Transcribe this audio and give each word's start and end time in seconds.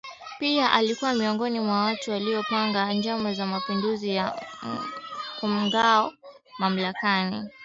Pia 0.39 0.71
alikuwa 0.71 1.13
miongoni 1.13 1.59
mwa 1.59 1.83
watu 1.85 2.11
waliopanga 2.11 2.93
njama 2.93 3.33
za 3.33 3.45
mapinduzi 3.45 4.09
ya 4.09 4.45
kumngoa 5.39 6.13
mamlakani 6.59 7.49